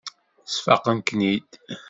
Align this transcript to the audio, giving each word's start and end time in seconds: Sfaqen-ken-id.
Sfaqen-ken-id. 0.53 1.49